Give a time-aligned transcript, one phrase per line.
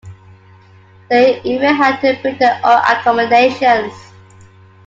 [1.11, 3.93] They even had to build their own accommodations.